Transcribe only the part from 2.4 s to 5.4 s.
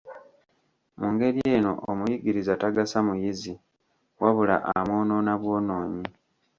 tagasa muyizi, wabula amwonoona